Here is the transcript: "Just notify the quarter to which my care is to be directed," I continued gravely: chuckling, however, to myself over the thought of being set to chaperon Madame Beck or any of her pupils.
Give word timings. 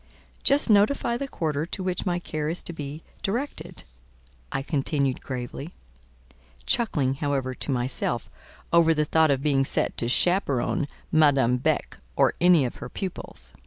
"Just 0.43 0.67
notify 0.67 1.15
the 1.15 1.27
quarter 1.27 1.63
to 1.63 1.83
which 1.83 2.07
my 2.07 2.17
care 2.17 2.49
is 2.49 2.63
to 2.63 2.73
be 2.73 3.03
directed," 3.21 3.83
I 4.51 4.63
continued 4.63 5.21
gravely: 5.21 5.75
chuckling, 6.65 7.13
however, 7.13 7.53
to 7.53 7.69
myself 7.71 8.27
over 8.73 8.95
the 8.95 9.05
thought 9.05 9.29
of 9.29 9.43
being 9.43 9.63
set 9.63 9.95
to 9.97 10.09
chaperon 10.09 10.87
Madame 11.11 11.57
Beck 11.57 11.97
or 12.15 12.33
any 12.41 12.65
of 12.65 12.77
her 12.77 12.89
pupils. 12.89 13.53